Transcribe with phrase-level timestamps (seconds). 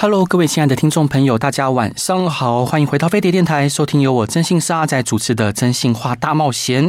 [0.00, 6.88] Hello，各位亲爱的听众朋友，大家晚上好，欢迎回到飞碟电台，收听由我征信社阿仔主持的《真心话大冒险》。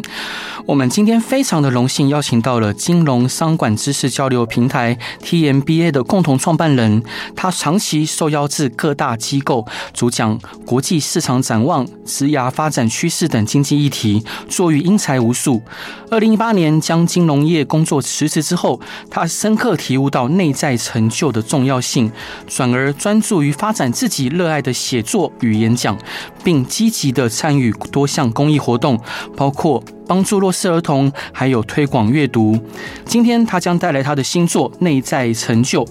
[0.67, 7.03] 我们今天非常的荣幸邀请到了金融商管知识交流平台 TMBA 的共同创办人，
[7.35, 15.63] 他长期受邀至各大机构主讲国际市场展望、职涯发展趋势等经济议题，作育英才无数。
[16.11, 18.79] 二零一八年将金融业工作辞职之后，
[19.09, 22.11] 他深刻体悟到内在成就的重要性，
[22.47, 22.93] 转而。
[22.99, 25.97] 专注于发展自己热爱的写作与演讲，
[26.43, 28.99] 并积极地参与多项公益活动，
[29.37, 32.59] 包括帮助弱势儿童，还有推广阅读。
[33.05, 35.85] 今天他将带来他的新作《内在成就》，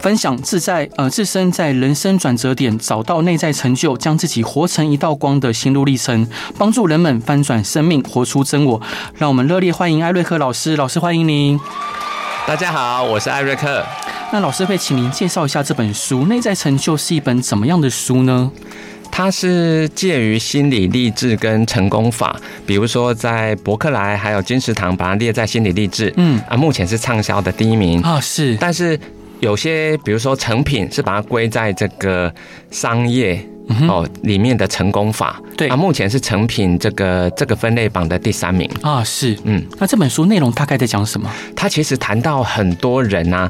[0.00, 8.82] 分享自在呃自身在人生转折点找到内在成就，将自己活成一道光的心路历程，帮助人们翻转生命，活出真我。
[9.14, 11.60] 让我们热烈欢迎艾瑞克老师，老师欢迎您。
[12.46, 13.84] 大家好，我是艾瑞克。
[14.32, 18.50] 那老师会请您介绍一下这本书《内在成就》是一本怎么样的书呢？
[19.10, 28.56] 它是介于心理励志跟成功法，比如说在伯克莱还有金石堂把它列在心理励志，嗯啊，目前是畅销的第一名啊，是。
[28.60, 28.98] 但是
[29.40, 32.32] 有些比如说成品是把它归在这个
[32.70, 33.44] 商业。
[33.86, 41.30] 哦，里面的成功法，对啊，目前是成品这个这个分类榜的第三名啊，是，嗯，那这本书内容大概在讲什么？
[41.54, 43.48] 它其实谈到很多人啊，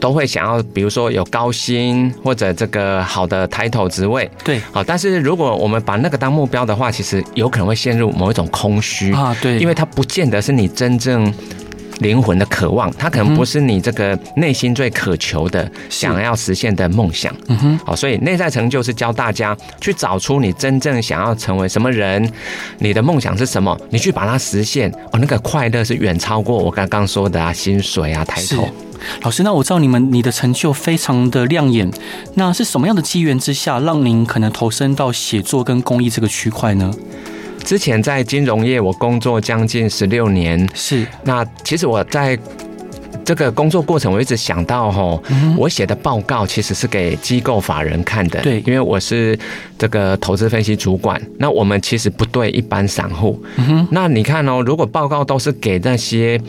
[0.00, 11.32] 都会想要，比如说有高薪或者这个好的 title 职位，对，好，但是如果我们把那个当目标的话，其实有可能会陷入某一种空虚啊，对，因为它不见得是你真正。
[12.00, 17.34] 灵魂的渴望，它可能不是你这个内心最渴求的、想要实现的梦想。
[17.48, 22.32] 嗯哼，好，所以内在成就是教大家去找出你真正想要成为什么人，
[22.78, 24.88] 你的梦想是什么，你去把它实现。
[25.10, 28.68] 哦，那个快乐是远超过我刚刚说的啊，薪水啊，抬头。
[29.22, 31.90] 老师，那我知道你们你的成就非常的亮眼，
[32.34, 36.92] 那是什么样的机缘之下，让您可能投身到写作跟公益这个区块呢？
[37.64, 40.68] 之前在金融业，我工作将近十六年。
[40.74, 42.38] 是，那其实我在
[43.24, 45.22] 这个工作过程，我一直想到吼，
[45.54, 48.40] 我写的报告其实是给机构法人看的。
[48.40, 49.38] 对，因为我是
[49.78, 53.38] 这个投资分析主管，那我们其实不对一般散户。
[53.56, 56.40] 嗯，那你看哦，如果报告都是给那些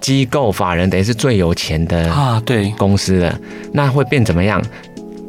[0.00, 3.40] 机构法人，等于是最有钱的啊，对公司的，
[3.72, 4.62] 那会变怎么样？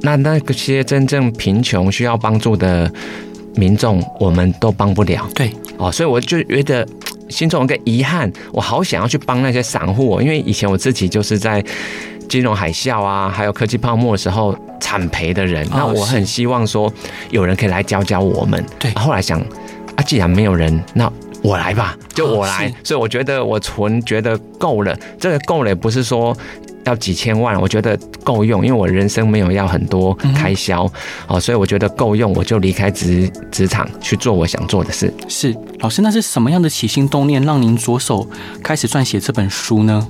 [0.01, 2.91] 那那些真正贫穷需要帮助的。
[3.57, 6.87] 民众我们都帮不了，对哦，所以我就觉得
[7.27, 11.61] 心中有个遗憾，我好想要去帮那些散户，因为以前我自己就是在
[12.29, 16.89] 金融海啸啊，还有科技泡沫的时候惨赔的人，那我很希望说
[17.29, 18.65] 有人可以来教教我们。
[18.79, 19.37] 对，后来想
[19.97, 22.73] 啊，既然没有人，那我来吧，就我来。
[22.83, 26.35] 所以我觉得我存觉得够了，这个够了也不是说。
[26.83, 30.91] 要几千万，我觉得够用，因为我人生没有要很多开销，
[31.27, 35.13] 哦，所以我觉得够用，我就离开职职场去做我想做的事。
[35.27, 38.27] 是，老师，那是什么样的起心动念让您着手
[38.63, 40.07] 开始撰写这本书呢？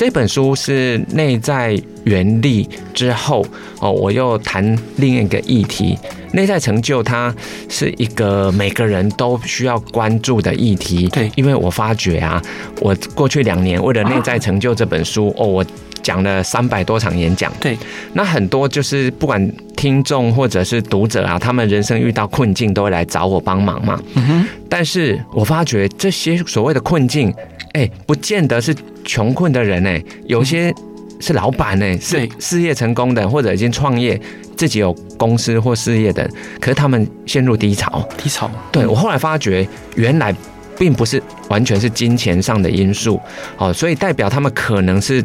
[0.00, 3.44] 这本书是内在原力之后，
[3.80, 5.94] 哦，我又谈另一个议题。
[6.32, 7.34] 内在成就，它
[7.68, 11.06] 是一个每个人都需要关注的议题。
[11.08, 12.42] 对，因为我发觉啊，
[12.80, 15.62] 我过去两年为了内在成就这本书，哦，我
[16.10, 17.52] 讲了三百多场演讲。
[17.60, 17.78] 对，
[18.14, 24.02] 那很多就是不管听众或者是读者啊，他们人生遇到困境都会来找我帮忙嘛。
[24.14, 24.46] 嗯哼。
[24.68, 27.32] 但是我发觉这些所谓的困境，
[27.74, 30.74] 哎，不见得是穷困的人哎，有些
[31.20, 34.20] 是老板哎，是事业成功的或者已经创业。
[34.56, 36.28] 自己有公司或事业的，
[36.60, 38.06] 可是他们陷入低潮。
[38.18, 40.34] 低潮，对，我后来发觉，原来
[40.78, 43.18] 并不是完全是金钱上的因素，
[43.56, 45.24] 哦，所以代表他们可能是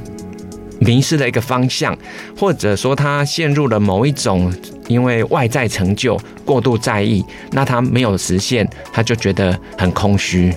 [0.79, 1.97] 迷失了一个方向，
[2.37, 4.53] 或者说他陷入了某一种
[4.87, 10.53] 因为外在成就过度在意，那他没有实现，他就觉得很空虚。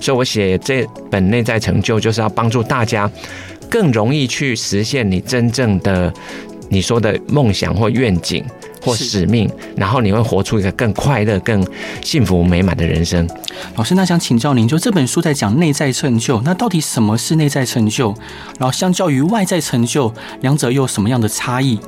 [0.00, 3.10] 所以我写这本内在成就，就是要帮助大家
[3.70, 6.12] 更容易去实现你真正的。
[6.68, 8.42] 你说的梦想或愿景
[8.82, 11.64] 或使命，然后你会活出一个更快乐、更
[12.02, 13.28] 幸福美满的人生。
[13.76, 18.14] 老师，那想请教您，就这本书在讲内在成就，那到底什么是内在成就？
[18.58, 21.78] 然后相较于外在成就，两者又有什么样的差异？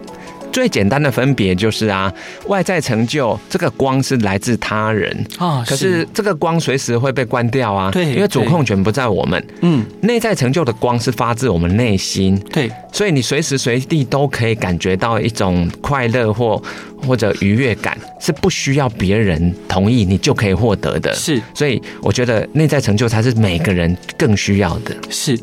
[0.55, 2.13] 最简单的分别就是啊，
[2.47, 5.13] 外在成就这个光是来自他人。
[5.37, 9.45] 啊，可是这个光随时会被关掉啊，对，因为主控权不在我们。
[9.63, 16.63] 嗯，内在成就的光是发自我们内心，对，所以你随时随地都可以感觉到一种快乐或
[17.05, 21.13] 或者愉悦感，是不需要别人同意你就可以获得的。
[21.15, 24.95] 是，所以我觉得内在成就才是每个人更需要的。
[25.11, 25.37] 是，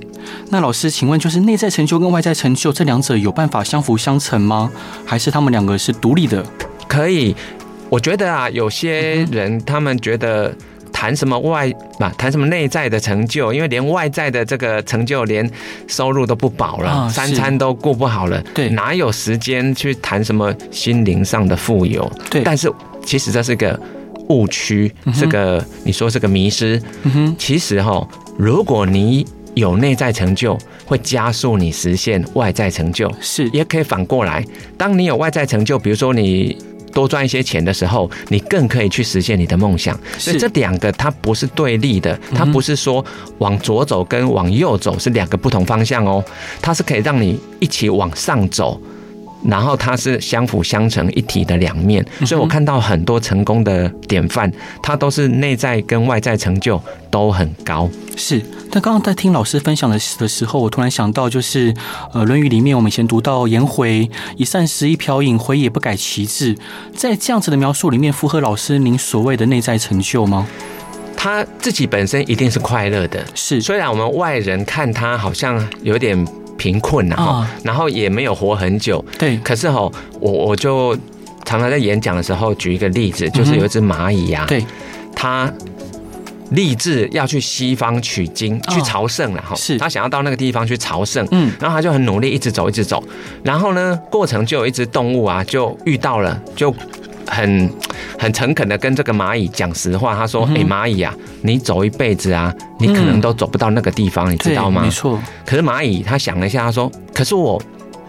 [0.50, 4.72] 那老师，请问就是内在成就跟外在成就这两者有办法相辅相成吗？
[5.06, 6.44] 还是他们两个是独立的？
[6.88, 7.36] 可以，
[7.90, 10.54] 我觉得啊，有些人他们觉得
[10.92, 15.50] 谈什么外嘛，谈什么内在的成就，因为连外在的这个成就，连
[15.88, 22.10] 收入都不保了，啊、三餐都顾不好了，对，哪有时间去谈什么心灵上的富有？
[22.30, 22.72] 对，但是
[23.06, 23.80] 其实这是个
[24.28, 26.82] 误区，这个你说是个迷失。
[27.04, 28.06] 嗯哼，其实哈，
[28.38, 34.46] 如果你有内在成就，会加速你实现外在成就，是，也可以反过来，
[34.78, 36.58] 当你有外在成就，比如说你。
[36.94, 39.98] 多赚一些钱的时候，你更可以去实现你的梦想。
[40.18, 43.02] 所以这两个它不是对立的，它不是说
[43.38, 46.22] 往左走跟往右走是两个不同方向哦，
[46.62, 48.78] 它是可以让你一起往上走。
[49.44, 54.52] 然后它是相辅相成一体的两面，所以我看到很多成功的典范，
[54.82, 57.90] 它都是内在跟外在成就都很高。
[58.16, 58.40] 是，
[58.70, 61.74] 但刚刚在听老师分享的的时候，我突然想到，就是
[62.14, 66.56] 呃，《论语》里面我们以前读到“颜回以膳食一瓢饮，回也不改其志”，
[66.96, 70.48] 在这样子的描述里面，符合老师您所谓的内在成就吗？
[71.18, 73.62] 他自己本身一定是快乐的，是。
[73.62, 76.28] 虽然我们外人看他好像有点。
[76.62, 79.36] 贫困呐，哈，然后也没有活很久，对。
[79.38, 80.96] 可是哈，我我就
[81.44, 84.64] 常常在演讲的时候举一个例子，就是有一只蚂蚁呀，对，
[85.16, 85.52] 他
[86.52, 93.04] 立志要去西方取经，去朝圣了哈，是，他想要到那个地方去朝圣，嗯，然后他就很努力，一直走，一直走，
[93.44, 96.72] 然后呢，过程就有一只动物啊，就遇到了，就。
[97.32, 97.72] 很
[98.20, 105.18] 很诚恳的跟这个蚂蚁讲实话，他说：“哎、欸，蚂蚁啊，你走一辈子啊，你可能都走不到那个地方，嗯、你知道吗？”没错。
[105.46, 107.62] 可是蚂蚁他想了一下，他说：“可是我。”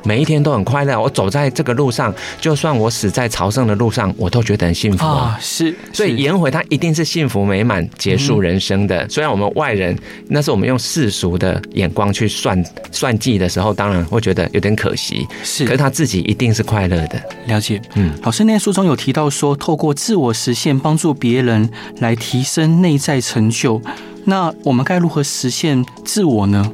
[0.05, 5.39] 每一天都很快乐，我走在这个路上，就算我死在朝圣的路上，我都觉得很幸福啊。
[5.41, 9.09] 是，所以颜回他一定是幸福美满结束人生的。
[9.09, 9.97] 虽然我们外人，
[10.29, 15.27] 那是我们用世俗的眼光去算算计的时候，当然会觉得有点可惜。
[15.43, 17.23] 是，可是他自己一定是快乐的。
[17.47, 21.69] 了解，嗯，老师那书中有提到说，透过自我实现，帮助别人
[21.99, 23.81] 来提升内在成就。
[24.25, 26.71] 那我们该如何实现自我呢？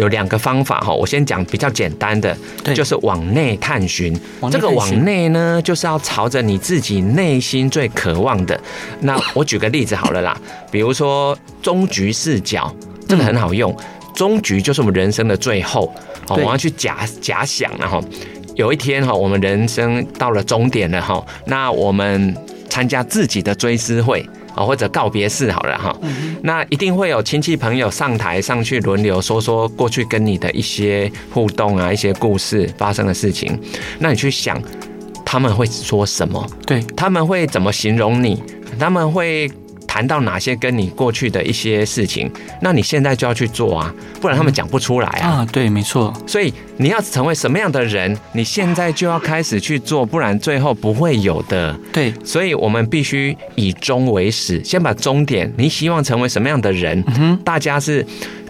[0.00, 2.34] 有两个方法哈，我先讲比较简单的，
[2.74, 4.18] 就是往内探寻。
[4.50, 8.58] 这个往内呢，就是要朝着你自己内心最渴望的。
[9.00, 10.34] 那我举个例子好了啦，
[10.72, 12.74] 比如说终局视角，
[13.06, 13.76] 这个很好用。
[14.14, 15.92] 终局就是我们人生的最后，
[16.28, 18.02] 哦，我要去假假想然后
[18.54, 22.34] 有一天哈，我们人生到了终点了哈，那我们
[22.70, 24.26] 参加自己的追思会。
[24.60, 25.96] 哦，或者告别式好了哈，
[26.42, 33.58] 那一定会有亲戚朋友上台上去轮流说说过去跟你的一些互动啊，一些故事发生的事情，
[33.98, 34.60] 那你去想
[35.24, 36.46] 他们会说什么？
[36.66, 38.42] 对，他们会怎么形容你？
[38.78, 39.50] 他们会。
[39.90, 45.28] 谈到哪些跟你过去的一些事情，那你现在就要去做啊，不然他们讲不出来啊。
[45.28, 46.14] 啊，对，没错。
[46.28, 51.76] 所以你要成为什么样的人，你现在就要开始去做，不然最后不会有的。
[51.92, 57.02] 对，所以我们必须以终为始，先把终点，你希望成为什么样的人？
[57.18, 58.06] 嗯，大家是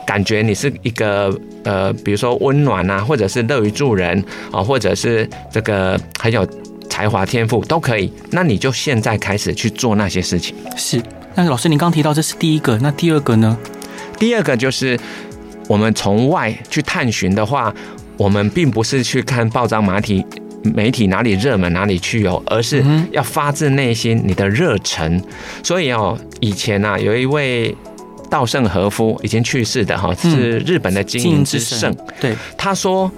[0.06, 1.34] 感觉你是一个
[1.64, 4.22] 呃，比如说温暖啊，或者是乐于助人
[4.52, 6.46] 啊，或者是这个很有
[6.90, 8.12] 才华天赋都可以。
[8.30, 10.54] 那你就现在开始去做那些事情。
[10.76, 11.00] 是。
[11.42, 13.56] 那老师，您刚提到这是第一个，那第二个呢？
[14.18, 14.98] 第二个就是
[15.68, 17.74] 我们从外去探寻的话，
[18.18, 20.26] 我们并不是去看报章媒体
[20.62, 25.22] 媒体哪里热门哪里去哦，而是要发自内心你的热忱。
[25.62, 27.74] 所以哦，以前啊，有一位
[28.28, 33.10] 稻盛和夫已经去世的哈，是日本的经营之圣，对，他说。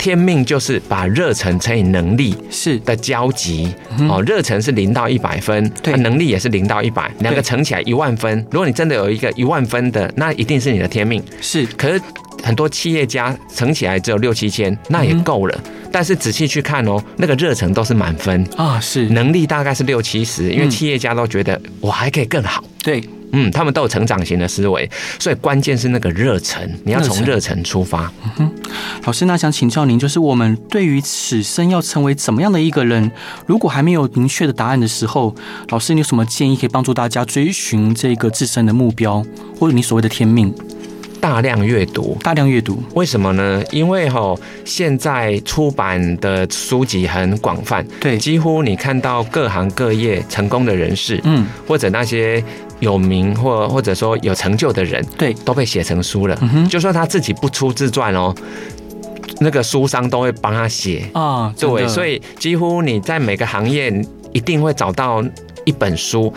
[0.00, 3.70] 天命就是把热忱乘以能力是的交集
[4.08, 8.38] 哦，热忱是零到一百分，对，能力也是零到一百，两个乘起来一万分。
[8.50, 11.22] 如果你真的有一个一万分的，那一定是你的天命。
[11.42, 12.00] 是，可是
[12.42, 15.60] 很多企业家乘起来只有六七千，那也够了。
[15.92, 22.64] 但是仔细去看哦，那个热忱都是满分啊，是能力大概是六七十，因为企业家都觉得我还可以更好。
[22.82, 23.04] 对。
[23.32, 28.12] 嗯，他们都有成长型的思维，所以关键是那个热忱，你要从热忱出发。
[28.24, 28.52] 嗯哼，
[29.04, 33.10] 老师，那想请教您，就是我们对于此生要成为怎么样的一个人，
[33.46, 35.34] 如果还没有明确的答案的时候，
[35.68, 39.24] 老师，你有什么建议可以帮助大家追寻这个自身的目标，
[39.58, 40.54] 或者你所谓的天命？
[41.20, 42.16] 大量阅读。
[42.22, 43.62] 大量阅读，为什么呢？
[43.70, 44.34] 因为哈，
[44.64, 52.42] 现在出版的书籍很广泛，对，几乎你看到各行各业成功的人士，嗯，或者那些
[52.80, 56.38] 有名或或者说有成就的人，对，都被写成书了。
[56.68, 58.34] 就算他自己不出自传哦，
[59.40, 61.54] 那个书商都会帮他写啊。
[61.58, 63.92] 对，所以几乎你在每个行业
[64.32, 65.22] 一定会找到
[65.64, 66.32] 一本书。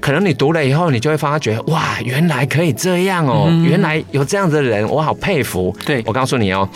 [0.00, 5.76] 可能你读了以后，你就会发觉哇，原来可以这样哦，嗯、原来有这样的人，我好佩服。
[5.84, 6.68] 对，我告诉你哦，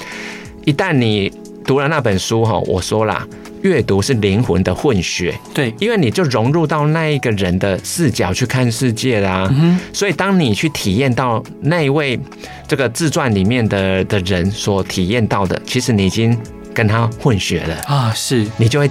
[0.65, 1.33] 一旦你
[1.65, 3.25] 读了那本书哈，我说啦，
[3.63, 5.35] 阅读是灵魂的混血。
[5.55, 9.49] 对，因为你就融入到那一个人的视角去看世界啦。
[9.51, 12.19] 嗯、所以当你去体验到那一位
[12.69, 16.37] 这个自传里面的的人所体验到的，其实你已经
[16.75, 17.75] 跟他混血了。
[17.87, 18.47] 啊，是。
[18.57, 18.91] 你就会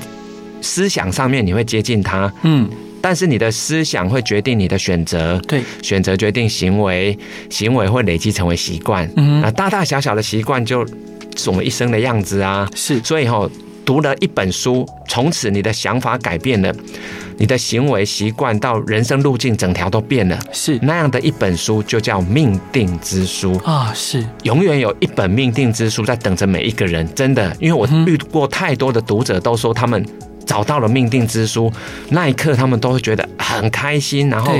[0.61, 2.31] 思想上面你会接近他。
[2.43, 2.69] 嗯。
[3.03, 7.17] 但是你的思想会决定你的选择，对，选择决定行为，
[7.49, 10.85] 行为会累积成为习惯，嗯，啊，大大小小的习惯就
[11.35, 13.49] 是我们一生的样子啊，是，所以哈，
[13.85, 16.73] 读了一本书，从此你的想法改变了，
[17.37, 30.05] 你的行为习惯到人生路径整条都变了，是那样的一本书就叫命定之书啊，是，永远有一本命定之书在等着每一个人，真的，因为我遇过太多的读者都说他们。
[30.43, 31.71] 找到了命定之书，
[32.09, 34.53] 那一刻他们都会觉得很开心，然后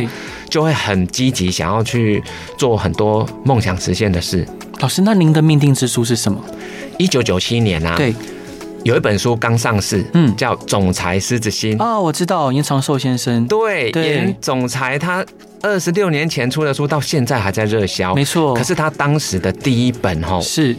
[0.48, 2.24] 就会很积极，想要去
[2.56, 4.48] 做很多梦想实现的事。
[4.80, 6.40] 老师，那您的命定之书是什么？
[6.98, 8.14] 一九九七年啊，对，
[8.84, 15.26] 有一本书刚上市，嗯，叫《总裁狮子心》啊，我知道严长寿先生，对，严总裁他
[15.62, 18.54] 二十六年前出的书，到现在还在热销，没错。
[18.54, 20.76] 可是他当时的第一本哈是。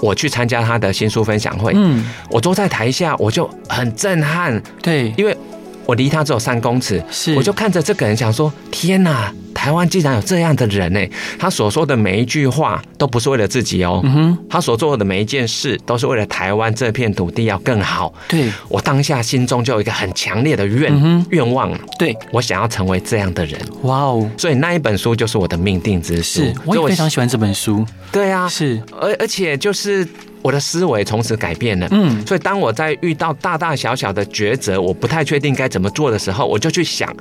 [0.00, 5.36] 我去参加他的新书分享会，嗯，我坐在台下，我就很震撼，对，因为
[5.86, 9.32] 我离他只有三公尺，是，我就看着这个人想说，天哪！
[9.54, 11.00] 台湾竟然有这样的人呢？
[11.38, 18.12] 他所说的每一句话都不是为了自己哦，嗯他所做的每一件事都是为了台湾这片土地要更好。
[18.26, 23.60] 对，我当下心中就有一个很强烈的愿愿望，对，我想要成为这样的人。
[23.82, 24.28] 哇哦！
[24.36, 26.40] 所以那一本书就是我的命定之书。
[26.40, 27.86] 是，我也非常喜欢这本书。
[28.10, 30.04] 对啊，是，而而且就是。
[30.42, 37.14] 我的思维从此改变了，嗯，所以当我在遇到大大小小的抉择，我不太确定该怎么做的时候，我就去想，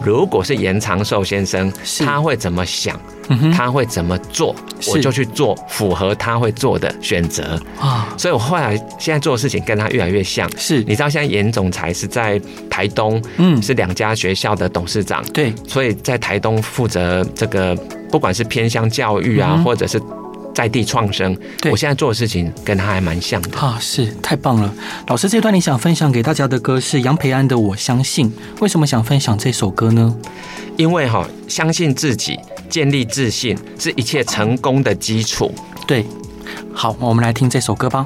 [0.00, 2.98] 如果是严长寿先生，他会怎么想，
[3.52, 4.54] 他会怎么做，
[4.92, 7.60] 我就去做符合他会做的选择。
[7.80, 8.14] 啊。
[8.16, 17.74] 所以我后来现在做的事情跟他越来越像，是，你知道现在严总裁是在台东，嗯，是两家学校的董事长，对，所以在台东负责这个
[18.08, 20.00] 不管是偏向教育啊，或者是。
[20.58, 24.74] 在地创生，对，我现在做的事情跟他还蛮像的啊，是太棒了。
[25.06, 28.28] 老师，这段你想分享给大家的歌是杨培安的《我相信》，
[28.60, 30.12] 为什么想分享这首歌呢？
[30.76, 35.54] 因为哈，相信自己，建立自信是一切成功的基础。
[35.86, 36.04] 对，
[36.74, 38.04] 好，我们来听这首歌吧。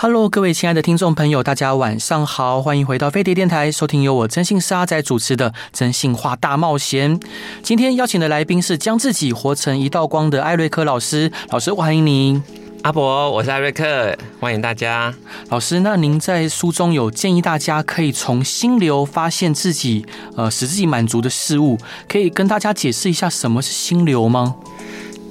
[0.00, 7.18] Hello，各位亲爱的听众朋友，大家晚上好，欢迎回到飞碟电台，收听由我征信社阿仔主持的《真性话大冒险》。
[7.64, 12.40] 今天邀请的来宾是将自己活成一道光的艾瑞克老师，老师欢迎您。
[12.82, 15.12] 阿伯，我是艾瑞克，欢迎大家。
[15.48, 21.76] 老师，那您在书中有建议大家可以从心流发现自己呃使自己满足的事物，
[22.08, 24.54] 可以跟大家解释一下什么是心流吗？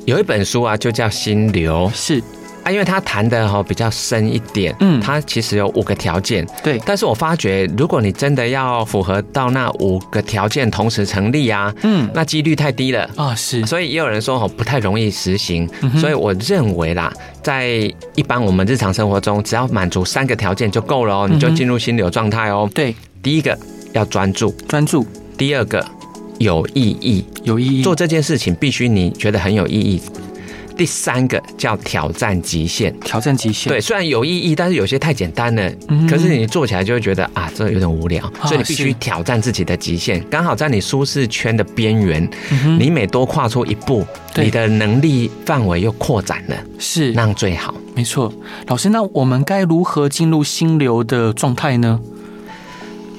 [0.04, 2.22] 有一本书啊，就叫《心流》，是。
[2.68, 6.78] 啊，因为他谈的哈比较深一点，嗯，他其实有五个条件，对。
[6.86, 13.66] 但是我发觉，如果你真的要符合到那五个条件同时成立啊，嗯，那几率太低了啊，是。
[13.66, 15.68] 所以也有人说哦，不太容易实行。
[15.98, 22.70] 所以我认为啦，在一般我们日常生活中，只要满足三个条件就够了哦，你就进入心流状态哦。
[22.74, 22.94] 对，
[23.24, 23.58] 第一个
[23.94, 25.06] 要专注，专注；
[25.38, 25.86] 第二个
[26.40, 27.82] 有意义，有意义。
[27.82, 30.02] 做这件事情必须你觉得很有意义。
[30.78, 33.72] 第三个叫挑战极限，挑战极限。
[33.72, 35.72] 对，虽然有意义，但是有些太简单了。
[35.88, 38.22] 嗯，可是你做起来就会觉得啊，这有点无聊。
[38.44, 42.30] 所以你必须挑战自己的极限，刚好在你舒适圈的边缘。
[42.80, 44.06] 你每多跨出一步，
[44.36, 46.56] 你的能力范围又扩展了。
[46.78, 47.74] 是，那样最好。
[47.96, 48.32] 没错，
[48.68, 52.00] 老师，那我们该如何进入心流的状态呢？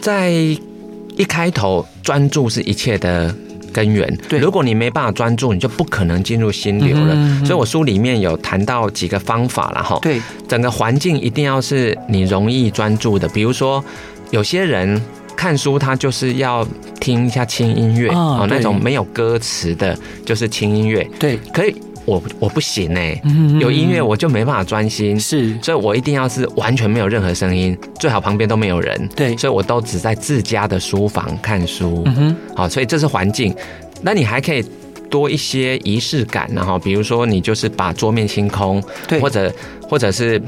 [0.00, 3.35] 在一开头，专注是一切的
[3.78, 4.18] 根源。
[4.28, 7.14] 对，如果你没办法专注，你就不可能进入心流了。
[7.14, 9.99] 嗯嗯，所以我书里面有谈到几个方法了哈。
[10.02, 13.28] 对，整个环境一定要是你容易专注的。
[13.28, 13.85] 比如说，
[14.30, 15.00] 有些人
[15.37, 16.66] 看书他就是要
[16.99, 21.08] 听一下轻音乐哦，那种没有歌词的，就是轻音乐。
[21.20, 21.76] 对，可以。
[22.09, 23.21] 我我不行哎，
[23.61, 33.55] 有音乐我就没办法专心，是，所以我一定要是完全没有任何声音，最好旁边都没有人，对，所以我都只在自家的书房看书，嗯哼，好，所以这是环境。
[34.00, 34.65] 那你还可以
[35.11, 40.41] 多一些仪式感，然后比如说你就是把桌面清空，对，或者或者是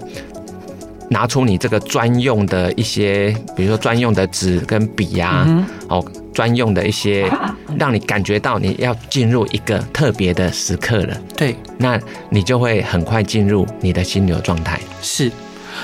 [1.11, 5.47] 拿出你这个专用的一些，比如说专用的纸跟笔呀，
[5.89, 7.31] 哦，专用的一些，
[7.77, 11.17] 让你感觉到你要进入一个特别的时刻了。
[11.37, 12.01] 对，那
[12.31, 14.81] 你就会很快进入你的心流状态。
[15.03, 15.31] 是。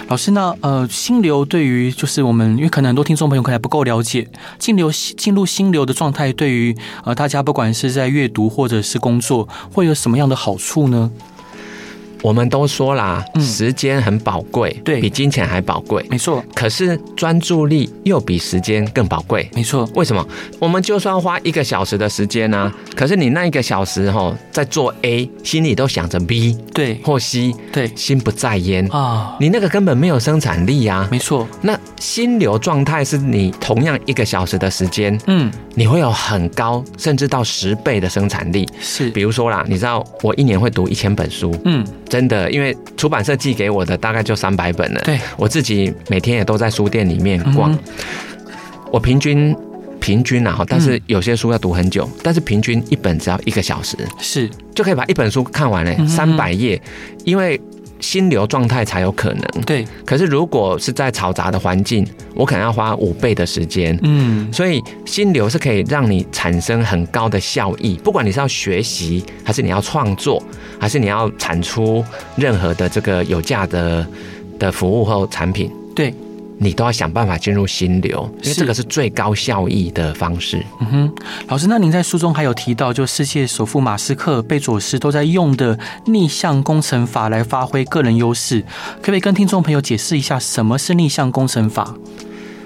[0.09, 4.29] 老师，那呃，心流对于就是我们，因为可能很多听众朋友可能还不够了解，
[4.59, 11.11] 进流进入心流的状态，对于呃大家不管是在阅读或者是工作，会有什么样的好处呢？
[12.27, 16.43] 我们都说啦，时间很宝贵，嗯，对，比金钱还宝贵，没错。
[16.57, 19.89] 可是专注力又比时间更宝贵，没错。
[19.95, 20.27] 为什么？
[20.59, 31.47] 我们就算花一个小时的时间呢，啊，可是你那一个小时哈，在做 A，心里都想着 B，对，或 C，对，心不在焉啊，你那个根本没有生产力啊，没错。
[31.63, 38.69] 那心流状态是你同样一个小时的时间，嗯，你会有很高，甚至到十倍的生产力。
[38.81, 41.87] 是，比如说啦，你知道我一年会读一千本书，嗯。
[42.17, 45.01] 真的，因为出版社寄给我的大概就三百本了。
[45.05, 47.71] 对，我自己每天也都在书店里面逛。
[47.71, 47.79] 嗯、
[48.91, 49.55] 我平均
[50.01, 56.81] 平均啊，但是有些书要读很久，嗯、但是平均一本只要一个小时，是就可以把一本书看完了，三百页，
[57.25, 57.61] 因为。
[58.07, 59.43] 心流状态才有可能。
[59.67, 63.99] 对，可是如果是在嘈杂的环境，我可能要花五倍的时间。
[64.05, 70.41] 嗯，所以心流是可以让你产生很高的效益，不管你是要学习，还是你要创作，
[70.79, 72.05] 还是你要产出
[72.37, 74.07] 任何的这个有价的
[74.57, 75.69] 的服务或产品。
[75.93, 76.15] 对。
[76.59, 80.65] 你都要想办法进入心流，因为这个是最高效益的方式。
[80.81, 81.15] 嗯哼，
[81.49, 88.63] 老师，那您在书中还有提到，就世界首富马斯克、贝佐斯都在用的逆向工程法来发挥个人优势，
[89.03, 91.95] 可不可以跟听众朋友解释一下什么是逆向工程法？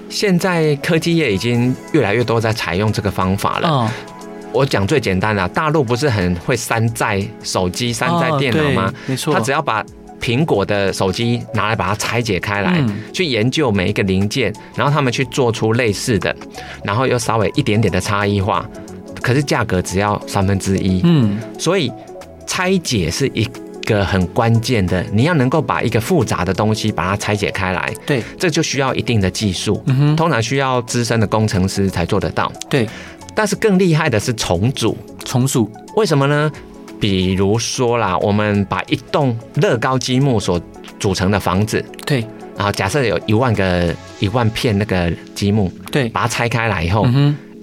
[0.09, 3.69] 现在科技业已经越来越多在采用这个方法了。
[3.69, 3.89] 嗯，
[4.53, 8.93] 我讲最简单的，大陆不是很会山寨手机、山寨电脑吗？
[9.05, 9.83] 没错，他只要把。
[10.21, 16.33] 苹果的手机拿来把它拆解开来，嗯，去研究每一个零件，然后他们去做出类似的，
[16.83, 18.63] 然后又稍微一点点的差异化，
[19.21, 21.01] 可是价格只要三分之一。
[21.03, 21.91] 嗯，所以
[22.45, 23.43] 拆解是一
[23.83, 32.51] 个很关键的，你要能够把一个复杂的东西把它拆解开来，对，这就需要一定的技术，嗯，通常需要资深的工程师才做得到。
[32.69, 32.87] 对，
[33.33, 36.51] 但是更厉害的是重组，重组，为什么呢？
[37.01, 40.61] 比如说啦，我们把一栋乐高积木所
[40.99, 42.23] 组成的房子，对，
[42.55, 47.07] 然后假设有一万个一万片那个积木，对，把它拆开来以后，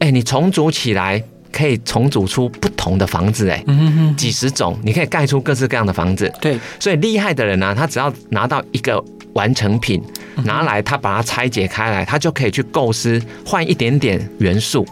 [0.00, 1.22] 哎，你重组起来
[1.52, 3.64] 可以重组出不同的房子，哎，
[4.16, 9.00] 几十种，你可以盖出各式各样的房子，对，所以厉害的人呢，他只要拿到一个
[9.34, 10.02] 完成品，
[10.42, 14.84] 拿来他把它拆解开来，他就可以去构思换一点点元素，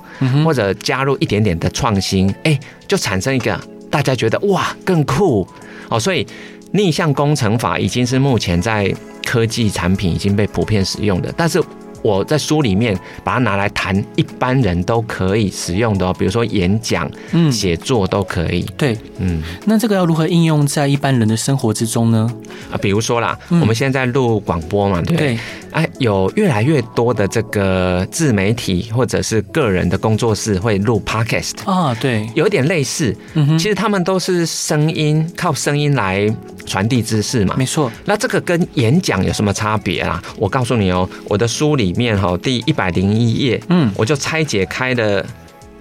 [0.44, 2.56] 或者加入一点点的创新，哎，
[2.86, 3.60] 就产生一个。
[3.90, 5.46] 大家觉得哇更酷
[5.88, 6.26] 哦，所以
[6.72, 8.94] 逆向工程法已经是目前在
[9.24, 11.62] 科技产品已经被普遍使用的，但是。
[12.06, 18.62] 我在书里面把它拿来谈，一般人都可以使用的哦，比如说演讲、嗯，写作都可以。
[18.76, 22.30] 对，嗯，那这个要如何应用在一般人的生活之中呢？
[22.70, 25.38] 啊，比如说啦，嗯、我们现在录广播嘛，对不对？
[25.72, 33.14] 哎，有越来越多的这个自媒体或者是个人的工作室会录 podcast 啊，对，有点类似。
[33.34, 36.32] 嗯哼，其实他们都是声音，靠声音来。
[36.66, 37.88] 传递知识嘛，没错。
[38.06, 40.20] 那这个跟演讲有什么差别啊？
[40.36, 45.24] 我告诉你哦，我的书里面哈，第一百零一页，嗯，我就拆解开了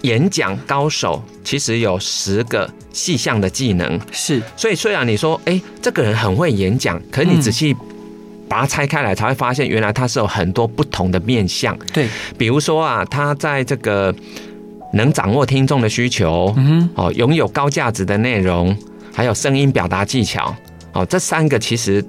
[0.01, 3.99] 演讲高手其实有十个细项的技能。
[4.11, 7.75] 是，所以虽然你说，哎，这个人很会演讲，可是你仔细
[8.47, 11.77] 把它拆开来，才会发现原来他是有很多不同的面相。
[11.93, 14.13] 对，比如说啊，他在这个
[14.93, 18.75] 能掌握听众的需求，嗯，哦，拥有高价值的内容，
[19.13, 20.55] 还有声音表达技巧。
[20.93, 22.05] 哦，这三个其实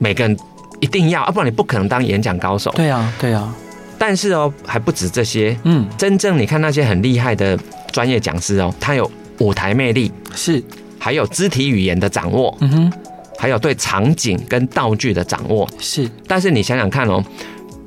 [0.00, 0.36] 每个人
[0.80, 2.70] 一定要，要不然你不可能当演讲高手。
[2.76, 3.54] 对啊，对啊。
[3.98, 5.56] 但是哦，还不止这些。
[5.64, 7.58] 嗯，真正你看那些很厉害的
[7.92, 10.62] 专业讲师哦，他有舞台魅力，是，
[10.98, 12.92] 还有肢体语言的掌握，嗯哼，
[13.38, 16.08] 还有对场景跟道具的掌握，是。
[16.26, 17.24] 但是你想想看哦，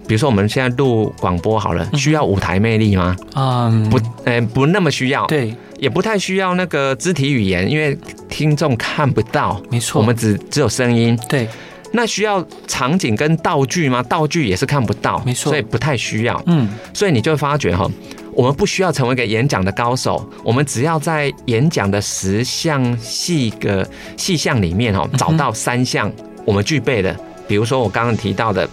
[0.07, 3.15] 比如说我们现在录广播好了，需要舞台魅力吗？
[3.35, 5.25] 嗯，不，呃，不那么需要。
[5.27, 5.55] 对。
[5.79, 7.97] 也不太需要那个肢体语言，因为
[8.27, 11.17] 听众看不到，没错，我们只只有声音。
[11.29, 11.47] 对，
[11.91, 14.03] 那需要场景跟道具吗？
[14.03, 16.41] 道具也是看不到，没错，所以不太需要。
[16.45, 17.89] 嗯，所以你就会发觉哈，
[18.33, 26.11] 我们不需要成为一个演讲的高手，我们只要在演讲的十项细个细项里面哈，找到三项
[26.45, 27.15] 我们具备的，
[27.47, 28.67] 比如说我刚刚提到的。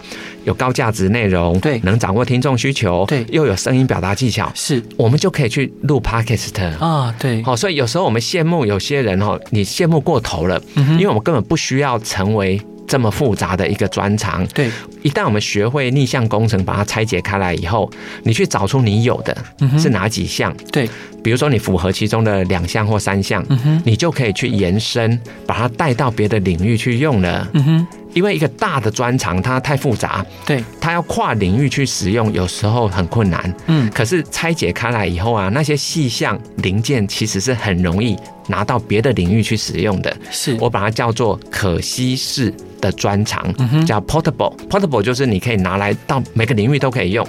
[0.45, 12.61] 有高价值内容，对，能掌握听众需求，对，又有声音表达技巧，是我们就可以去录 Podcast 啊，对，好，所以有时候我们羡慕有些人哦，你羡慕过头了，嗯，因为我们根本不需要成为。
[12.87, 14.71] 这么复杂的一个专长，对，
[15.07, 17.89] 一旦我们学会逆向工程，把它拆解开来以后，
[18.23, 19.37] 你去找出你有的
[19.79, 20.89] 是哪几项，嗯，对，
[21.23, 27.87] 比如说你符合其中的两项或三项，嗯哼，你就可以去延伸，把它带到别的领域去用了，嗯哼。
[28.13, 33.53] 因为一个大的专长它太复杂，对，它要跨领域去使用，有时候很困难。
[33.67, 38.17] 嗯，可是拆解开来以后啊，那些细项零件其实是很容易
[38.47, 40.17] 拿到别的领域去使用的。
[40.31, 44.51] 是我把它叫做可稀释的专长，嗯，叫 portable。
[44.97, 47.27] Portable 就是你可以拿来到每个领域都可以用。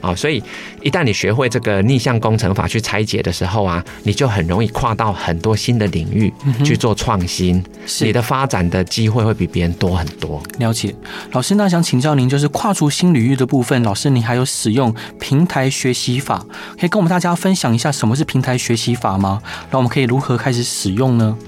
[0.00, 0.42] 啊，所以
[0.80, 6.32] 一旦你学会这个逆向工程法去拆解的时候啊，你就很容易跨到很多新的领域
[6.64, 10.42] 去做创新，嗯，你的发展的机会会比别人多很多。
[10.58, 10.92] 了解，
[11.30, 16.44] 老师，那想请教您，就是跨出新领域的部分，老师您还有使用平台学习法，
[16.76, 19.40] 可以跟我们大家分享一下什么是平台学习法吗？
[19.70, 21.38] 那我们可以如何开始使用呢？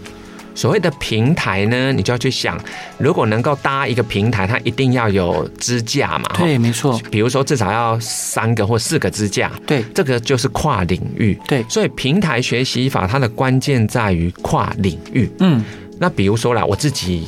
[0.55, 2.59] 所谓的平台呢，你就要去想，
[2.99, 6.31] 如果能够搭一个平台，它一定要有支架嘛？
[6.39, 7.01] 对，没错。
[7.11, 9.51] 比如说至少要三个或四个支架。
[9.67, 11.39] 对，这个就是跨领域。
[11.49, 15.29] 对，所以平台学习法它的关键在于跨领域。
[15.41, 15.65] 嗯，
[15.99, 17.27] 那比如说啦，我自己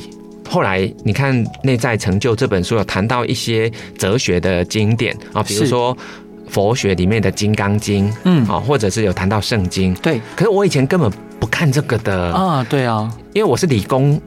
[0.49, 5.95] 后来你看《内在成就》这本书有谈到一些哲学的经典啊，比如说
[6.49, 9.93] 佛学里面的《金刚经》，嗯，啊，或者是有谈到圣经。
[9.95, 11.11] 对，可是我以前根本。
[11.39, 12.33] 不看这个的。
[12.33, 14.19] 啊，对啊，因为我是理工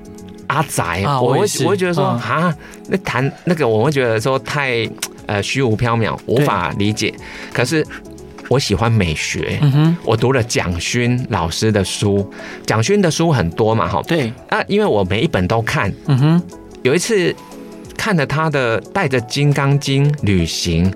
[0.47, 2.55] 阿宅，啊、我会我会觉得说啊，
[2.87, 4.89] 那谈那个我会觉得说太
[5.27, 7.13] 呃虚无缥缈，无法理解。
[7.53, 7.85] 可是
[8.49, 12.25] 我喜欢美学，嗯哼，我读了蒋勋老师的书，
[12.65, 14.33] 蒋勋的书很多嘛，哈，对。
[14.49, 16.43] 啊，因为我每一本都看，嗯哼，
[16.83, 17.35] 有一次
[17.97, 20.95] 看了他的带着《金刚经》旅行，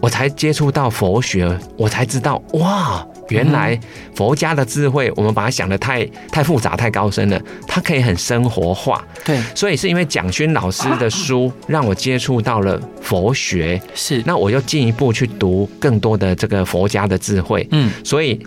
[0.00, 3.06] 我才接触到佛学，我才知道哇。
[3.30, 3.80] 原来
[4.14, 7.40] 佛家的智慧，我们把它想得太太复杂、太高深了。
[7.66, 9.40] 它可以很生活化，对。
[9.54, 13.80] 所以是因为蒋勋老师的书，让我接触到了佛学。
[13.94, 14.22] 是。
[14.26, 17.66] 那我又进一步去读更多的这个佛家的智慧。
[17.70, 17.90] 嗯。
[18.04, 18.38] 所以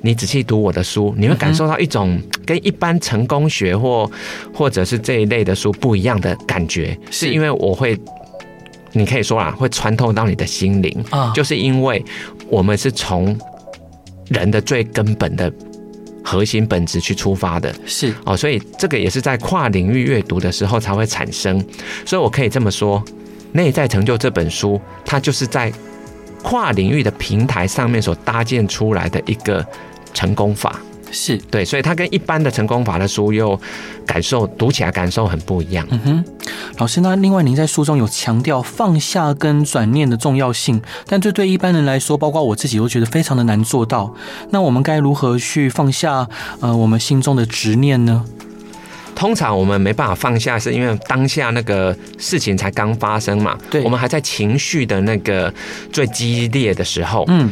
[0.00, 4.08] 你仔细读我的书，你会感受到一种跟一般成功学或
[4.54, 6.96] 或者是这一类的书不一样的感觉。
[7.10, 7.98] 是因为我会，
[8.92, 12.04] 你可以说啊，会穿透到你的心灵啊，就是因为
[12.48, 13.38] 我们是从。
[14.30, 15.52] 人的最根本的
[16.22, 21.60] 核心本质去出发的是哦，所以这个也是在跨领域阅读的时候才会产生。
[22.06, 23.02] 所以我可以这么说，
[23.50, 25.72] 《内在成就》这本书，它就是在
[26.44, 29.66] 跨领域的平台上面所搭建出来的一个
[30.14, 30.80] 成功法。
[31.12, 33.58] 是对，所以它跟一般的成功法的书又
[34.06, 35.86] 感受读起来感受很不一样。
[35.90, 36.24] 嗯哼，
[36.78, 44.14] 老师，那另外您在书中有强调放下跟转念的重要性，但这对一般人来说，包括我自己都觉得非常的难做到。
[44.50, 46.28] 那我们该如何去放下
[46.60, 48.24] 呃我们心中的执念呢？
[49.16, 53.58] 通常我们没办法放下，是因为当下那个事情才刚发生嘛。
[53.68, 55.52] 对，我们还在情绪的那个
[55.92, 57.24] 最激烈的时候。
[57.28, 57.50] 嗯，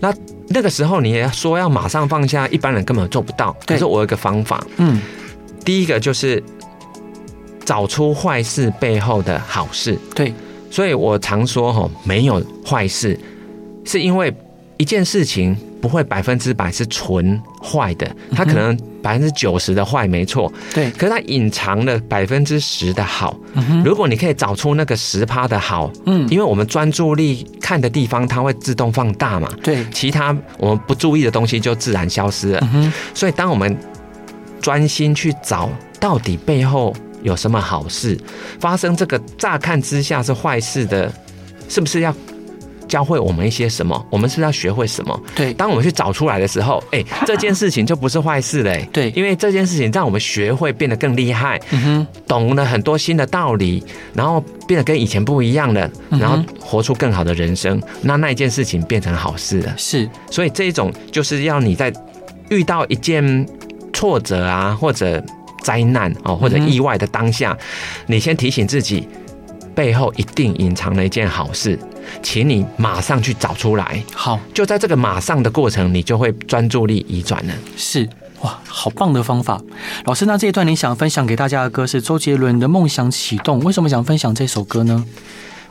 [0.00, 0.12] 那。
[0.48, 3.54] 那个时候你也说要马上放下，一般人根本做不到。
[3.66, 5.00] 可是我有一个方法，嗯，
[5.64, 6.42] 第一个就是
[7.64, 9.98] 找出坏事背后的好事。
[10.14, 10.32] 对，
[10.70, 13.18] 所以我常说哈，没有坏事，
[13.84, 14.34] 是因为
[14.76, 15.56] 一件事情。
[15.80, 20.90] 不会百分之百是纯坏的，它可能百分之九十的坏没错，对。
[20.92, 23.36] 可是它隐藏了百分之十的好。
[23.84, 29.84] 如果你可以找出那个十趴的好，嗯，因为我们专注力看的地方，它会自动放大嘛，对。
[29.90, 32.68] 其他我们不注意的东西就自然消失了。
[33.14, 33.76] 所以当我们
[34.60, 38.18] 专心去找到底背后有什么好事
[38.58, 41.12] 发生，这个乍看之下是坏事的，
[41.68, 42.14] 是不是要？
[42.88, 44.06] 教会我们一些什么？
[44.10, 45.20] 我们是要学会什么？
[45.36, 48.88] 对，当我们去找出来的时候，哎，这件事情就不是坏事嘞。
[48.92, 57.80] 对，因为这件事情让我们学会变得更厉害，嗯哼，懂了很多新的道理，然后变得跟以前不一样了，然后活出更好的人生。
[58.00, 59.74] 那那一件事情变成好事了。
[59.76, 61.92] 是，所以这一种就是要你在
[62.48, 63.46] 遇到一件
[63.92, 65.22] 挫折啊，或者
[65.62, 67.56] 灾难哦，或者意外的当下，
[68.06, 69.06] 你先提醒自己，
[69.74, 71.78] 背后一定隐藏了一件好事。
[72.22, 74.02] 请你马上去找出来。
[74.14, 77.52] 好，就在这个马上的过程，你就会专注力移转了。
[77.76, 78.08] 是，
[78.42, 79.60] 哇，好棒的方法，
[80.04, 80.26] 老师。
[80.26, 85.04] 那这一段你想分享给大家的歌是周杰伦的《梦想启动》，为什么想分享这首歌呢？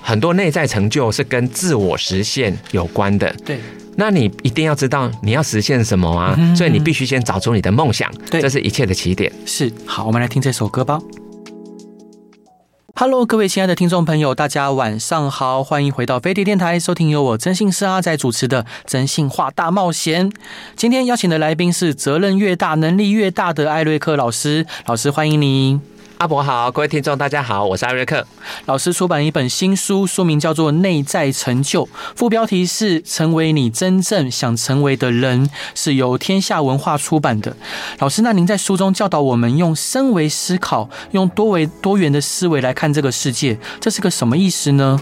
[0.02, 3.30] 很多内在成就是跟自我实现有关的。
[3.46, 3.60] 对，
[3.96, 8.10] 那你一定要知道你要实现什么啊，嗯、所以你必须先找出你的梦想。
[8.30, 9.32] 对，这是一切的起点。
[9.46, 11.00] 是，好，我们来听这首歌吧。
[13.00, 20.32] Hello，各位亲爱的听众朋友，大家晚上好，欢迎回到飞碟电台，收听由我真性是阿仔主持的《真性化大冒险》。
[20.76, 25.80] 今天邀请的来宾是责任越大，能力越大的艾瑞克老师，老师欢迎您。
[26.18, 28.26] 阿伯好，各位听众大家好，我是艾瑞克。
[28.66, 37.56] 老师出版一本新书，书名叫做《内在成就》，副标题是“成为你真正想成为的人”，是由天下文化出版的。
[38.00, 45.00] 老师，那您在书中教导我们用升维思考，用多维多元的思维来看这个世界，这是个什么意思呢？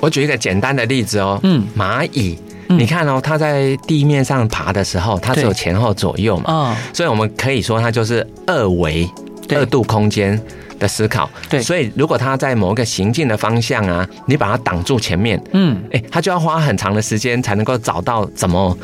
[0.00, 9.10] 我举一个简单的例子哦，嗯，蚂蚁，你看哦，它在地面上爬的时候，它只有前后左右嘛，啊，所以我们可以说它就是二维。
[9.50, 10.40] 二度空间
[10.78, 18.76] 的思考，对，所以如果他在某一个行进的方向啊，你把它挡住前面，嗯，哎，他就要花很长的时间才能够找到怎么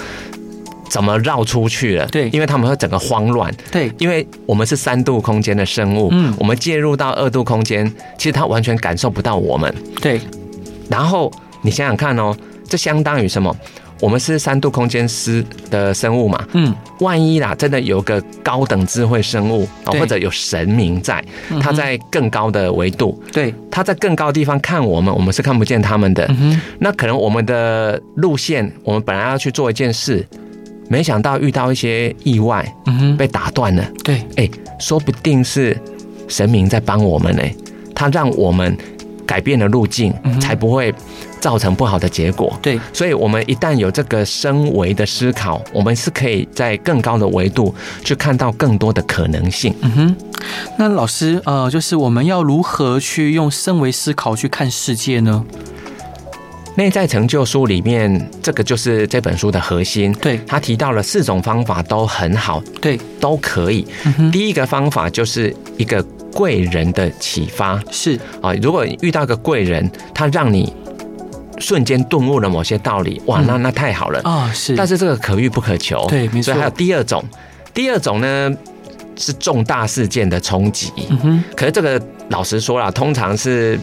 [0.89, 10.21] 怎么绕出去了，对，因为他们会整个慌乱，对，因为我们是三度空间的生物，嗯，我们介入到二度空间，其实他完全感受不到我们，对，
[10.89, 12.35] 然后你想想看哦，
[12.69, 13.55] 这相当于什么？
[14.03, 16.45] 我们是三度空间师的生物嘛？
[16.55, 21.25] 嗯，万一啦，真的有个高等智慧生物啊，或者有神明在，
[21.61, 26.29] 他在更高的维度，对，他在更高的地方看我们，我们是看不见他们的。
[26.81, 30.27] 那可能我们的路线，我们本来要去做一件事，
[30.89, 33.89] 没想到遇到一些意外，嗯，被打断了。
[34.03, 35.79] 对，哎，说不定是
[36.27, 37.43] 神明在帮我们呢，
[37.95, 38.77] 他让我们
[39.25, 40.93] 改变了路径，才不会。
[41.43, 42.57] 造成不好的结果。
[42.63, 47.75] 对，所以，我们一旦有这个升维的思考，我们是可以在更高的维度
[48.05, 49.75] 去看到更多的可能性。
[49.81, 50.17] 嗯哼，
[50.79, 55.45] 那老师，呃，就是我们要如何去用升维思考去看世界呢？
[56.77, 60.13] 内在成就书里面，这个就是这本书的核心。
[60.23, 63.85] 对，他提到了四种方法都很好，对，都可以。
[64.05, 64.31] 嗯。
[64.31, 66.01] 第一个方法就是一个
[66.33, 70.73] 贵人的启发，是啊，如果遇到个贵人，他让你。
[71.63, 74.51] 瞬间顿悟了某些道理，哇，那那太好了啊！
[74.53, 76.53] 是，但是这个可遇不可求，对，没错。
[76.53, 77.25] 所以还有第二种，
[77.73, 78.53] 第二种呢
[79.17, 80.91] 是重大事件的冲击。
[81.09, 83.79] 嗯哼，可是这个老实说了，通常是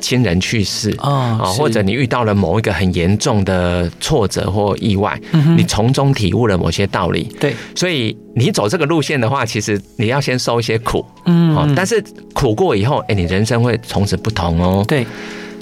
[0.00, 5.20] 亲人去世啊，或者你遇到了某一个很严重的挫折或意外，
[5.56, 7.24] 你从中体悟了某些道理。
[7.38, 14.84] 对，所以你走这个路线的话，其实你要先受一些苦，嗯，但是苦过以后，哎，你人生会从此不同哦。
[14.88, 15.06] 对，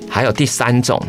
[0.08, 1.00] 还有第三种。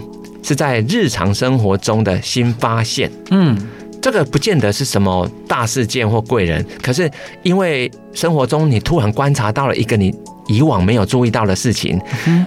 [0.43, 3.58] 是在日常生活中的新发现，嗯，
[4.01, 7.10] 这个不见得是什么大事件或贵人，可是
[7.41, 10.13] 因为生活中你突然观察到了一个你
[10.47, 11.99] 以往没有注意到的事情，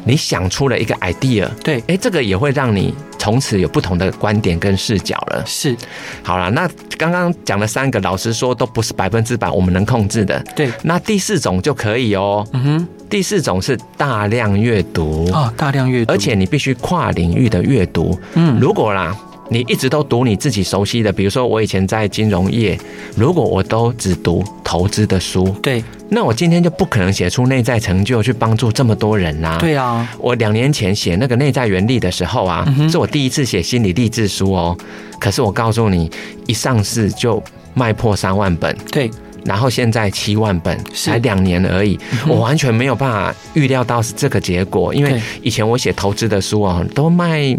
[0.04, 5.42] 你想出了一个 idea，对，哎，这个也会让你从此有不同的观点跟视角了。
[5.46, 5.76] 是，
[6.22, 12.88] 好了，那刚刚讲了三个，老实说都不是百分之百我们能控制的，对，那第四种就可以哦，嗯哼。
[13.08, 15.30] 第四种是大量阅读。
[15.30, 18.18] 啊，大量阅读，而且你必须跨领域的阅读。
[18.34, 19.16] 嗯，如果啦，
[19.48, 22.78] 你一直都读你自己熟悉的，比如说我以前在金融业，
[23.16, 29.58] 如果我都只读投资的书，对，那我今天就不可能写出内在成就去帮助这么多人啦。
[29.58, 34.76] 对啊，我两年前写那个内在原力的时候啊，是我第一次写心理励志书哦。
[35.18, 36.10] 可是我告诉你，
[36.46, 37.42] 一上市就
[37.74, 38.76] 卖破三万本。
[38.90, 39.10] 对。
[39.44, 47.56] 然后现在七万本，才两年而已，我完全没有办法预料到是这个结果，因为以前我写投资的书啊，都卖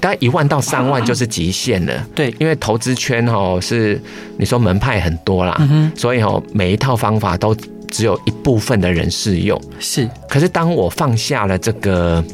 [0.00, 2.06] 大概一万到三万就是极限了。
[2.14, 4.00] 对，因为投资圈哦是
[4.38, 5.56] 你说门派很多啦，
[5.94, 7.54] 所以哦每一套方法都
[7.90, 9.60] 只有一部分的人适用。
[9.78, 12.24] 是，可是当我放下了这个，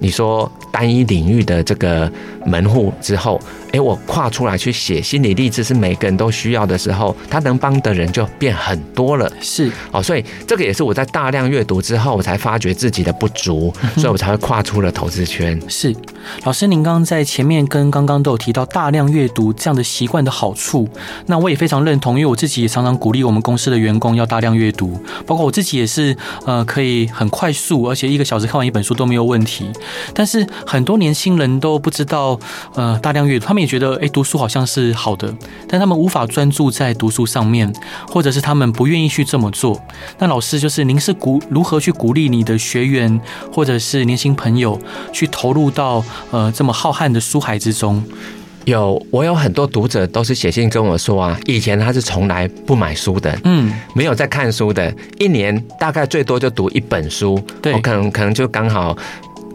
[0.00, 0.50] 你说。
[0.70, 2.12] 单一领域的这个
[2.44, 3.40] 门户之后，
[3.78, 9.30] 哎，我跨出来去写心理励志是每个人都需要的时候，他能帮的人就变很多了。
[9.40, 15.60] 是哦，所以这个也是我在大量阅读之后，我才发觉自己的不足， 所以我才会跨出了投资圈。
[15.68, 15.94] 是，
[16.42, 20.88] 老师，您刚刚在前面跟刚刚都有提到大量阅读这样的习惯的好处，
[21.26, 29.70] 那我也非常认同，因为我自己也常常鼓励我们公司的员工要大量阅读，包括我自己也是，呃，可以很快速，而且一个小时看完一本书都没有问题，
[30.12, 30.44] 但是。
[30.66, 32.38] 很多年轻人都不知道，
[32.74, 35.32] 呃，大量阅读，他们也觉得，诶，读书好像是好的，
[35.68, 37.72] 但他们无法专注在读书上面，
[38.08, 39.80] 或者是他们不愿意去这么做。
[40.18, 43.20] 那老师，就是您是鼓如何去鼓励你的学员，
[43.52, 44.80] 或者是年轻朋友
[45.12, 48.02] 去投入到呃这么浩瀚的书海之中？
[48.64, 58.96] 有，我有很多读者都是写信跟我说啊，以前他是从来不买书的，嗯，没有在看书的，一年大概最多就读一本书，对，我可能可能就刚好。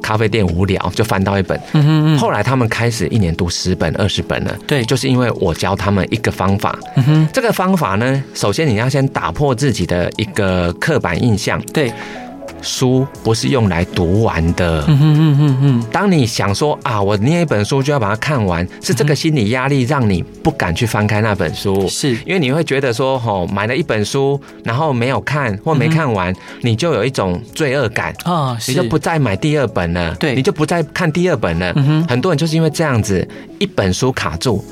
[0.03, 4.55] 咖啡店无聊就翻到一本，嗯嗯，后来他们开始一年读十本、二十本了。
[4.67, 6.77] 对，就是因为我教他们一个方法。
[6.97, 11.59] 嗯哼，这个方法呢，首先你要先打破自己的一个刻板印象。
[11.73, 11.91] 对，
[12.63, 14.83] 书不是用来读完的。
[14.87, 15.85] 嗯哼嗯嗯嗯。
[15.91, 31.73] 当你想说啊，我念一本书就要把它看完，是这个心理压力让你不敢去翻开那本书，是因为你会觉得说，哦，买了一本书，然后没有看或没看完，你就有一种罪恶感啊，你就不再买第二本了，对，你就不再看第二本了。
[31.75, 33.27] 嗯哼，很多人就是因为这样子，
[33.59, 34.63] 一本书卡住，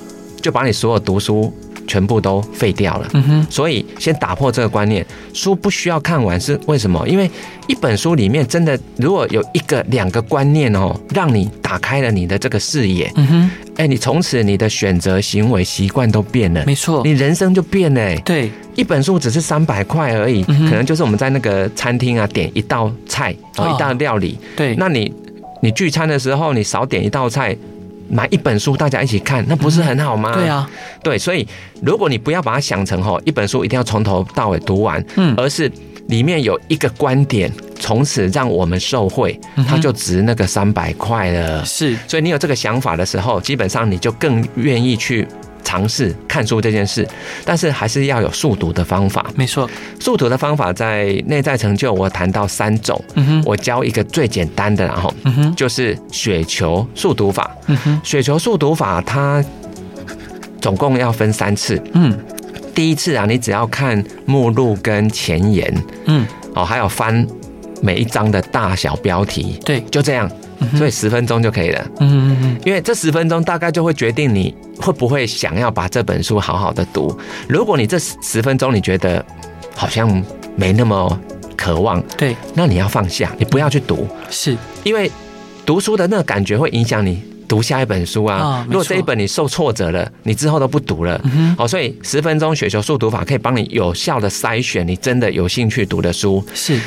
[0.41, 1.53] 就把你所有读书。
[1.91, 7.05] 全部都废掉了，嗯哼，所以先打破这个观念，书不需要看完是为什么？
[7.05, 7.29] 因为
[7.67, 18.15] 一本书里面真的如果有一个两个观念哦，让你打开了你的这个视野，嗯哼，哎，你从此你的选择、行为、习惯都变了，没错，你人生就变了。
[18.23, 25.13] 对，一本书只是三百块而已，可能就是我们在那个餐厅啊点一道菜哦，一道料理，对，那你
[25.61, 27.53] 你聚餐的时候你少点一道菜。
[28.11, 30.33] 买一本书，大家一起看，那不是很好吗？
[30.33, 30.69] 对啊，
[31.01, 31.47] 对，所以
[31.81, 35.71] 如果你不要把它想成吼一本书一定要从头到尾读完，嗯，而是
[36.07, 41.63] 里面有一个观点，从此让我们受惠，它就值那个三百块了。
[41.63, 45.25] 是，所以你有这个想法的时候，基本上你就更愿意去。
[45.63, 47.07] 尝试看书这件事，
[47.45, 49.25] 但是还是要有速读的方法。
[49.35, 49.69] 没错，
[49.99, 53.01] 速读的方法在内在成就，我谈到三种。
[53.15, 57.49] 嗯哼，我教一个最简单的，然后，嗯哼，就是雪球速读法。
[57.67, 59.43] 嗯哼，雪球速读法它
[60.59, 61.81] 总共要分三次。
[61.93, 62.17] 嗯，
[62.75, 65.73] 第一次啊，你只要看目录跟前言。
[66.05, 67.25] 嗯，哦，还有翻
[67.81, 69.59] 每一章的大小标题。
[69.65, 70.29] 对，就这样。
[70.75, 71.87] 所以十分钟就可以了。
[71.99, 77.17] 嗯嗯嗯，因为这十分钟大概就会决定你会不会想要把这本书好好的读。
[77.47, 79.23] 如果你这十分钟你觉得
[79.75, 80.23] 好像
[80.55, 81.19] 没那么
[81.57, 84.07] 渴望，对，那你要放下，你不要去读。
[84.29, 85.11] 是，因为
[85.65, 88.65] 读书的那个感觉会影响你读下一本书啊。
[88.67, 91.21] 如果这一本你受挫折了，你之后都不读了。
[91.57, 96.43] 好，所以十分钟雪球速读法可以帮你有效的筛选你真的有兴趣读的书。
[96.53, 96.79] 是。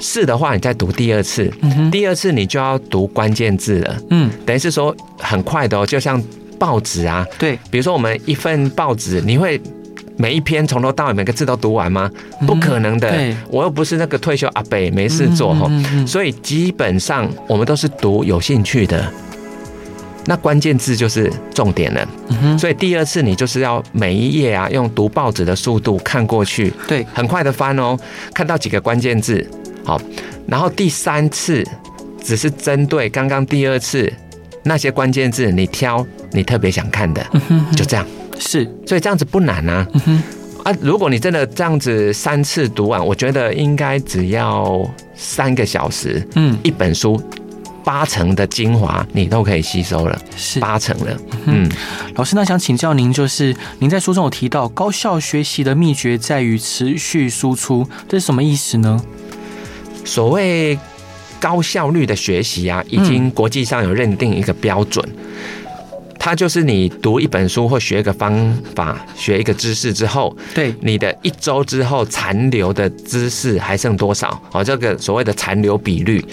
[0.00, 1.50] 是的话，你再读第二次，
[1.90, 3.96] 第二次你就要读关键字了。
[4.10, 6.22] 嗯，等于是说很快的哦，就像
[6.58, 7.26] 报纸啊。
[7.38, 9.60] 对，比如说我们一份报纸，你会
[10.16, 12.10] 每一篇从头到尾每个字都读完吗？
[12.46, 13.10] 不可能的。
[13.10, 15.70] 对，我又不是那个退休阿伯，没事做哈。
[16.06, 19.10] 所以基本上我们都是读有兴趣的。
[20.26, 22.08] 那关键字就是重点了。
[22.58, 26.72] 所以第二次你就是要每一页啊，用读报纸的速度看过去。
[26.88, 27.96] 对，很快的翻哦，
[28.32, 29.46] 看到几个关键字。
[29.84, 30.00] 好，
[30.46, 31.62] 然后第三次
[32.22, 34.12] 只是针对刚刚第二次
[34.62, 37.24] 那些关键字，你挑你特别想看的，
[37.76, 38.06] 就这样。
[38.38, 39.86] 是，所以这样子不难啊。
[40.64, 44.82] 啊，如果你真的这样子三次读完，我觉得应该只要
[45.14, 46.26] 三个小时。
[46.34, 47.22] 嗯，一本书
[47.84, 51.16] 八成的精华你都可以吸收了，是八成了。
[51.44, 51.70] 嗯，
[52.14, 59.00] 老师，那想请教您，就是您在书中有提到高效学习的秘诀在于持续输出，这是什么意思呢？
[60.04, 60.78] 所谓
[61.40, 65.06] 高效率的学习啊，已经国际上有认定一个标准，
[66.18, 74.40] 它就是你读一本书或学一个方法、学一个知识之后，对你的一周之后残留的知识还剩多少？
[74.52, 76.24] 哦，这个所谓的残留比率，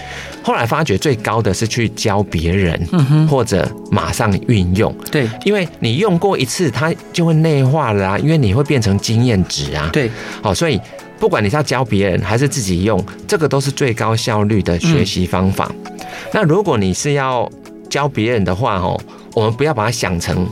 [0.41, 2.79] 后来发觉最高的是去教别人，
[3.27, 4.95] 或者马上运用。
[5.11, 9.89] 对，因为你用过一次，它就会内化了啊，因为你会变成经验值啊。
[9.91, 10.09] 对，
[10.41, 10.79] 好，所以。
[11.21, 15.71] 不管你是要教别人还是自己用，这个都是最高效率的学习方法。
[15.85, 15.99] 嗯、
[16.33, 17.47] 那如果你是要
[17.87, 18.99] 教别人的话，哦，
[19.35, 20.49] 我们不要把它想成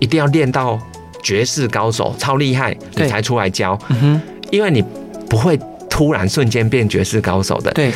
[0.00, 0.80] 一定要练到
[1.22, 3.78] 绝世高手、超厉害你才出来教，
[4.50, 4.82] 因为你
[5.28, 7.70] 不会突然瞬间变绝世高手的。
[7.72, 7.92] 对，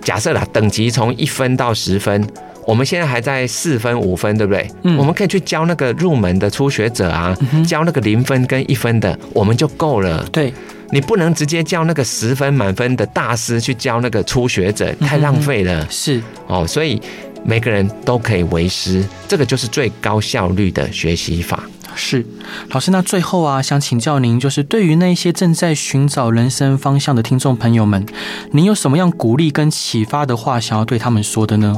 [0.00, 2.24] 假设啦，等级从一分到十分，
[2.68, 4.70] 我们现在还在四分、五分，对不对？
[4.84, 10.24] 嗯，我们可以去教那个入门的初学者啊，教那个零分跟一分的，我们就够了。
[10.30, 10.54] 对。
[10.90, 15.86] 你不能直接叫那个十分满分的大师去教那个初学者，太浪费了。
[15.90, 17.00] 是哦，所以
[17.44, 21.62] 每个人都可以为师，这个就是最高效率的学习法。
[21.94, 22.24] 是，
[22.70, 28.06] 老师，那最后啊，想请教您，就是对于那些正在寻找人生方向的听众朋友们，
[28.52, 31.74] 您有什么样鼓励跟启发的话想要对他们说的呢？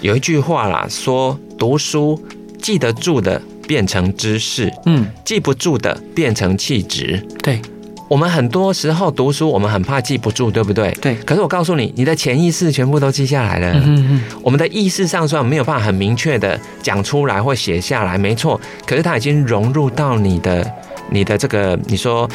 [0.00, 2.20] 有一句话啦，说读书
[2.60, 7.24] 记得住的变成知识，嗯，记不住的变成气质。
[7.42, 7.62] 对。
[8.08, 10.90] 我们很多时候读书，我们很怕记不住，对不对？
[11.00, 11.14] 对。
[11.26, 13.72] 可是我告诉你，你的潜意识全部都记下来了。
[13.84, 14.22] 嗯嗯。
[14.42, 18.60] 我们的意识上虽然没有办法很明确的讲出来或写下来，没错。
[18.86, 20.70] 可是它已经融入到你的、
[21.10, 22.28] 你的这个你说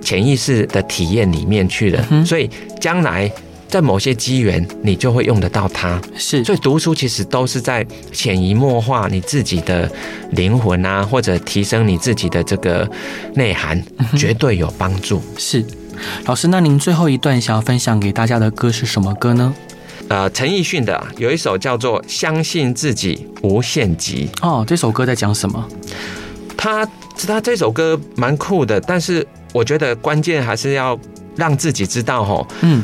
[0.00, 2.06] 潜意识的体验里面去了。
[2.10, 2.24] 嗯。
[2.24, 2.48] 所以
[2.80, 3.30] 将来。
[3.70, 6.00] 在某些机缘，你就会用得到它。
[6.16, 9.90] 是，所以读书其实都是在潜移默化你自己的
[10.32, 12.90] 灵魂啊，或者提升你自己的这个
[13.34, 13.82] 内涵，
[14.16, 15.22] 绝对有帮助。
[15.38, 15.64] 是。
[16.24, 19.54] 老师，那您最后一段想要分享给大家的歌是什么歌呢？
[20.08, 25.64] 呃，陈奕迅的有一首叫做《相信自己无限极》哦，这首歌在讲什么？
[26.56, 26.84] 他
[27.28, 30.98] 他这首歌蛮酷的，但是我觉得关键还是要
[31.36, 32.82] 让自己知道吼，嗯，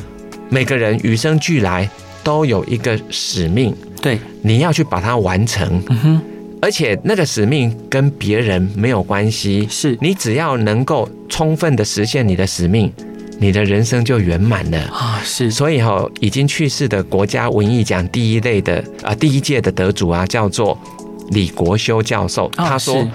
[0.49, 1.89] 每个人与生俱来
[2.23, 6.21] 都有一个使命，对，你要去把它完成，嗯哼，
[6.61, 9.97] 而且那个使命跟别人没有关系，是。
[10.01, 12.93] 你只要能够充分的实现你的使命。
[13.39, 14.79] 你的人生就圆满了。
[14.85, 15.21] 啊！
[15.23, 20.79] 是，所以哈，已经去世的国家文艺奖第一类的啊，第一届的得主啊，叫做
[21.33, 22.51] 李国修教授。
[22.57, 23.07] 他说，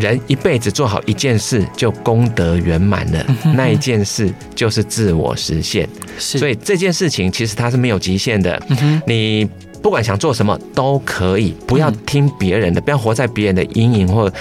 [0.00, 3.24] 人一辈子做好一件事，就功德圆满了。
[3.54, 5.88] 那一件事就是自我实现。
[6.18, 8.60] 所以这件事情其实它是没有极限的。
[9.06, 9.48] 你
[9.82, 14.32] 不管想做什么都可以，不要听别人的，不要活在别人的阴影或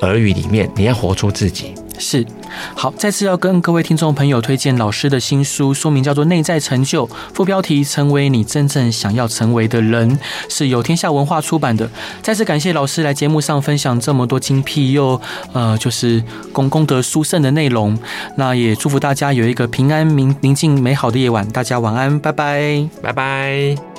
[0.00, 1.74] 耳语里面，你要活出自己。
[2.02, 2.26] 是，
[2.74, 10.18] 好，再次要跟各位听众朋友推荐老师的新书，书名叫做《内在成就》，副标题“成为你真正想要成为的人”，
[10.50, 11.88] 是由天下文化出版的。
[12.20, 15.20] 再次感谢老师来节目上分享这么多精辟又
[15.52, 16.22] 呃，就是
[16.52, 17.96] 功功德殊胜的内容。
[18.36, 21.48] 那也祝福大家有一个平安、明宁静、美好的夜晚。
[21.50, 23.91] 大家晚安，拜拜，拜拜。